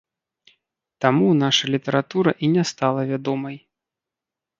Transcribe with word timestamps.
Таму 1.03 1.27
наша 1.43 1.65
літаратура 1.73 2.31
і 2.47 2.49
не 2.55 2.63
стала 2.71 3.05
вядомай. 3.13 3.55